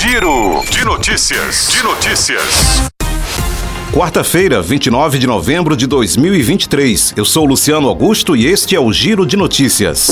[0.00, 1.66] Giro de notícias.
[1.66, 2.88] De notícias.
[3.92, 7.14] Quarta-feira, 29 de novembro de 2023.
[7.16, 10.10] Eu sou Luciano Augusto e este é o Giro de Notícias.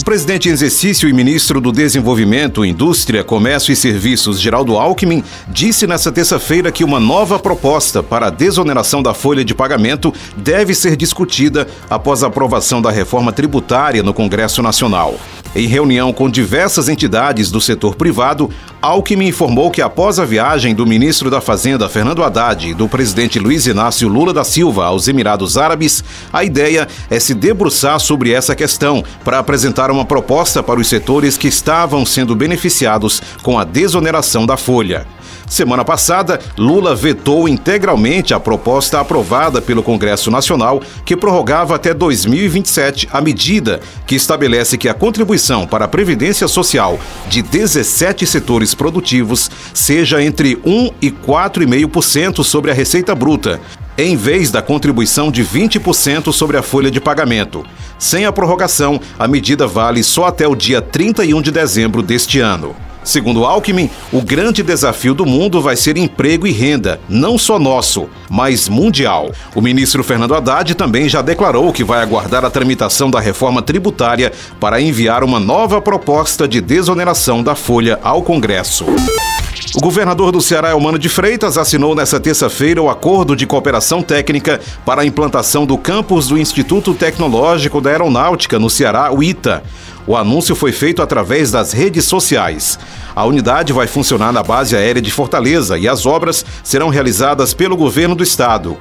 [0.00, 5.86] O presidente em exercício e ministro do Desenvolvimento, Indústria, Comércio e Serviços, Geraldo Alckmin, disse
[5.86, 10.96] nesta terça-feira que uma nova proposta para a desoneração da folha de pagamento deve ser
[10.96, 15.14] discutida após a aprovação da reforma tributária no Congresso Nacional.
[15.58, 18.48] Em reunião com diversas entidades do setor privado,
[18.80, 23.40] Alckmin informou que após a viagem do ministro da Fazenda, Fernando Haddad, e do presidente
[23.40, 28.54] Luiz Inácio Lula da Silva aos Emirados Árabes, a ideia é se debruçar sobre essa
[28.54, 34.46] questão para apresentar uma proposta para os setores que estavam sendo beneficiados com a desoneração
[34.46, 35.08] da folha.
[35.48, 43.08] Semana passada, Lula vetou integralmente a proposta aprovada pelo Congresso Nacional que prorrogava até 2027
[43.10, 49.50] a medida que estabelece que a contribuição para a Previdência Social de 17 setores produtivos
[49.72, 53.60] seja entre 1 e 4,5% sobre a receita bruta,
[53.96, 57.64] em vez da contribuição de 20% sobre a folha de pagamento.
[57.98, 62.87] Sem a prorrogação, a medida vale só até o dia 31 de dezembro deste ano.
[63.02, 68.08] Segundo Alckmin, o grande desafio do mundo vai ser emprego e renda, não só nosso,
[68.28, 69.30] mas mundial.
[69.54, 74.32] O ministro Fernando Haddad também já declarou que vai aguardar a tramitação da reforma tributária
[74.60, 78.84] para enviar uma nova proposta de desoneração da folha ao Congresso.
[79.74, 84.60] O governador do Ceará, Elmano de Freitas, assinou nesta terça-feira o acordo de cooperação técnica
[84.84, 89.62] para a implantação do campus do Instituto Tecnológico da Aeronáutica no Ceará, o ITA.
[90.06, 92.78] O anúncio foi feito através das redes sociais.
[93.14, 97.76] A unidade vai funcionar na base aérea de Fortaleza e as obras serão realizadas pelo
[97.76, 98.76] governo do estado.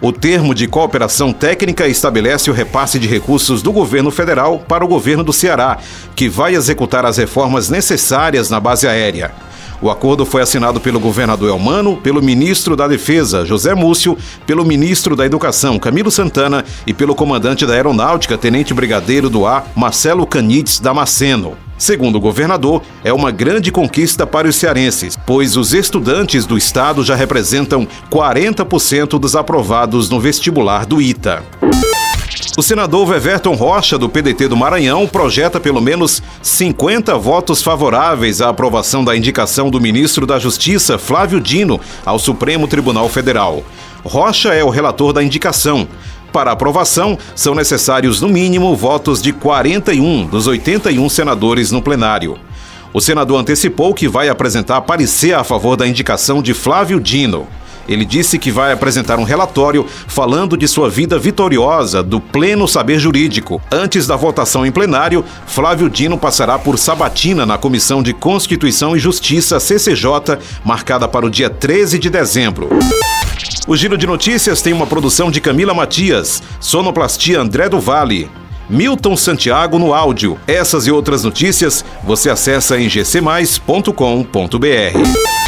[0.00, 4.88] O termo de cooperação técnica estabelece o repasse de recursos do governo federal para o
[4.88, 5.78] governo do Ceará,
[6.14, 9.32] que vai executar as reformas necessárias na base aérea.
[9.80, 15.14] O acordo foi assinado pelo governador Elmano, pelo ministro da Defesa, José Múcio, pelo ministro
[15.14, 20.80] da Educação, Camilo Santana, e pelo comandante da Aeronáutica, Tenente Brigadeiro do Ar, Marcelo Canides
[20.80, 21.56] Damasceno.
[21.78, 27.04] Segundo o governador, é uma grande conquista para os cearenses, pois os estudantes do estado
[27.04, 31.44] já representam 40% dos aprovados no vestibular do ITA.
[32.58, 38.48] O senador Weverton Rocha, do PDT do Maranhão, projeta pelo menos 50 votos favoráveis à
[38.48, 43.62] aprovação da indicação do ministro da Justiça, Flávio Dino, ao Supremo Tribunal Federal.
[44.02, 45.86] Rocha é o relator da indicação.
[46.32, 52.36] Para aprovação, são necessários, no mínimo, votos de 41 dos 81 senadores no plenário.
[52.92, 57.46] O senador antecipou que vai apresentar parecer a favor da indicação de Flávio Dino.
[57.88, 62.98] Ele disse que vai apresentar um relatório falando de sua vida vitoriosa do pleno saber
[62.98, 63.60] jurídico.
[63.70, 68.98] Antes da votação em plenário, Flávio Dino passará por sabatina na Comissão de Constituição e
[68.98, 72.68] Justiça, CCJ, marcada para o dia 13 de dezembro.
[73.66, 78.30] O Giro de Notícias tem uma produção de Camila Matias, Sonoplastia André do Vale.
[78.68, 80.38] Milton Santiago no áudio.
[80.46, 85.47] Essas e outras notícias você acessa em gcmais.com.br.